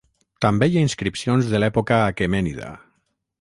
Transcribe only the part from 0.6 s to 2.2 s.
hi ha inscripcions de l'època